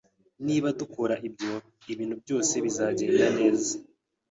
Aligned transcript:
Niba 0.47 0.67
dukora 0.79 1.15
ibyo, 1.27 1.53
ibintu 1.93 2.15
byose 2.23 2.53
bizagenda 2.65 3.25
neza. 3.37 3.71